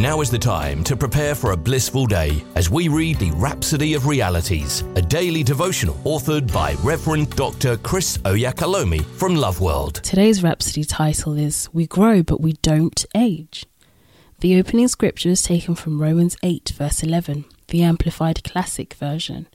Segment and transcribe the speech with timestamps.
[0.00, 3.92] Now is the time to prepare for a blissful day as we read the Rhapsody
[3.92, 7.76] of Realities, a daily devotional authored by Reverend Dr.
[7.76, 10.00] Chris Oyakhilome from LoveWorld.
[10.00, 13.66] Today's Rhapsody title is We Grow But We Don't Age.
[14.38, 19.48] The opening scripture is taken from Romans 8, verse 11, the Amplified Classic Version,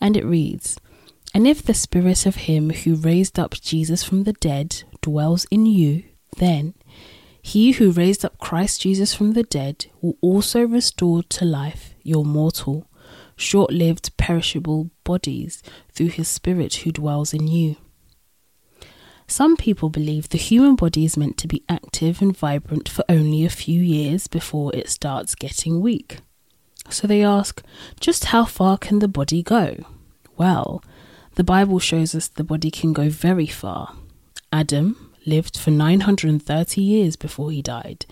[0.00, 0.78] and it reads
[1.34, 5.66] And if the spirit of him who raised up Jesus from the dead dwells in
[5.66, 6.04] you,
[6.38, 6.72] then
[7.42, 12.24] he who raised up Christ Jesus from the dead will also restore to life your
[12.24, 12.88] mortal,
[13.36, 17.76] short lived, perishable bodies through his Spirit who dwells in you.
[19.26, 23.44] Some people believe the human body is meant to be active and vibrant for only
[23.44, 26.18] a few years before it starts getting weak.
[26.88, 27.62] So they ask,
[28.00, 29.84] just how far can the body go?
[30.36, 30.82] Well,
[31.36, 33.94] the Bible shows us the body can go very far.
[34.52, 38.04] Adam, lived for 930 years before he died.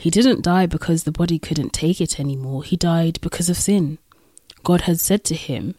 [0.00, 3.98] He didn't die because the body couldn't take it anymore, he died because of sin.
[4.62, 5.74] God had said to him,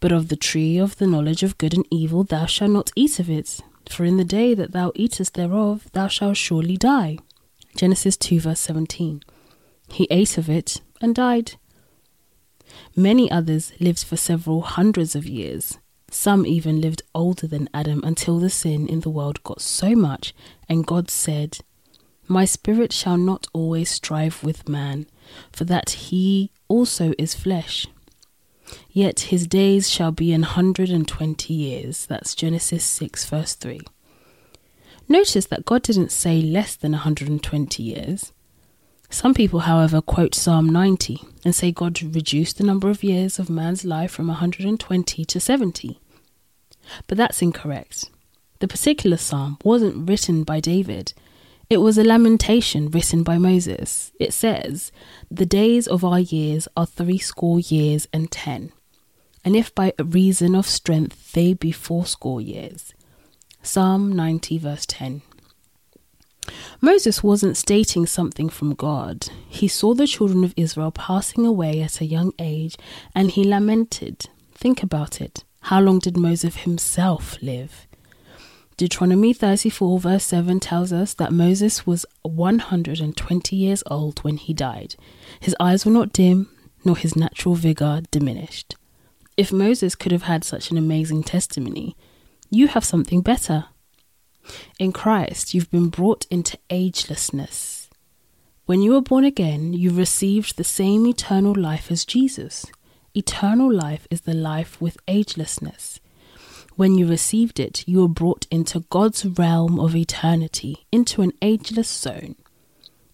[0.00, 3.20] But of the tree of the knowledge of good and evil thou shalt not eat
[3.20, 7.18] of it, for in the day that thou eatest thereof thou shalt surely die.
[7.76, 9.22] Genesis 2 verse 17.
[9.92, 11.52] He ate of it and died.
[12.96, 15.78] Many others lived for several hundreds of years.
[16.10, 20.34] Some even lived older than Adam until the sin in the world got so much,
[20.68, 21.58] and God said,
[22.26, 25.06] My spirit shall not always strive with man,
[25.52, 27.86] for that he also is flesh.
[28.90, 32.06] Yet his days shall be an hundred and twenty years.
[32.06, 33.80] That's Genesis 6, verse 3.
[35.08, 38.32] Notice that God didn't say less than a 120 years.
[39.10, 43.50] Some people, however, quote Psalm 90 and say God reduced the number of years of
[43.50, 46.00] man's life from 120 to 70.
[47.08, 48.08] But that's incorrect.
[48.60, 51.12] The particular psalm wasn't written by David.
[51.68, 54.12] It was a lamentation written by Moses.
[54.20, 54.92] It says,
[55.30, 58.72] The days of our years are threescore years and ten,
[59.44, 62.92] and if by reason of strength they be fourscore years.
[63.62, 65.22] Psalm 90, verse 10.
[66.80, 69.28] Moses wasn't stating something from God.
[69.48, 72.76] He saw the children of Israel passing away at a young age
[73.14, 74.28] and he lamented.
[74.54, 75.44] Think about it.
[75.62, 77.86] How long did Moses himself live?
[78.76, 84.94] Deuteronomy 34, verse 7 tells us that Moses was 120 years old when he died.
[85.38, 86.48] His eyes were not dim,
[86.82, 88.76] nor his natural vigor diminished.
[89.36, 91.94] If Moses could have had such an amazing testimony,
[92.48, 93.66] you have something better.
[94.78, 97.88] In Christ, you've been brought into agelessness.
[98.66, 102.66] When you were born again, you received the same eternal life as Jesus.
[103.14, 105.98] Eternal life is the life with agelessness.
[106.76, 111.88] When you received it, you were brought into God's realm of eternity, into an ageless
[111.88, 112.36] zone.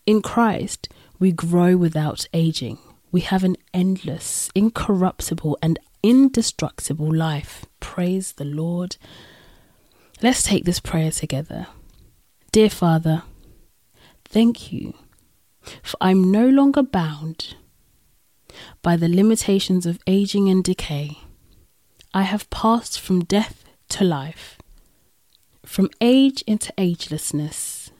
[0.05, 2.79] In Christ, we grow without aging.
[3.11, 7.65] We have an endless, incorruptible, and indestructible life.
[7.81, 8.99] Praise the Lord.
[10.23, 11.67] Let's take this prayer together.
[12.51, 13.23] Dear Father,
[14.25, 14.95] thank you,
[15.83, 17.55] for I'm no longer bound
[18.81, 21.19] by the limitations of aging and decay.
[22.15, 24.57] I have passed from death to life,
[25.67, 27.91] from age into agelessness.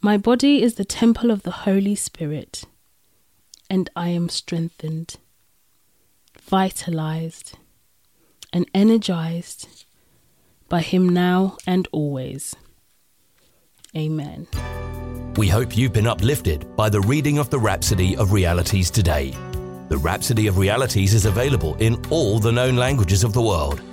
[0.00, 2.64] My body is the temple of the Holy Spirit,
[3.70, 5.18] and I am strengthened,
[6.40, 7.56] vitalized,
[8.52, 9.84] and energized
[10.72, 12.56] by him now and always.
[13.94, 14.48] Amen.
[15.36, 19.34] We hope you've been uplifted by the reading of the Rhapsody of Realities today.
[19.90, 23.82] The Rhapsody of Realities is available in all the known languages of the world.